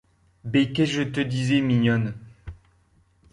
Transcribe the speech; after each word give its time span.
Bé 0.45 0.73
qu’esse 0.73 0.89
je 0.89 1.03
te 1.03 1.19
disais, 1.21 1.61
mignonne… 1.61 2.15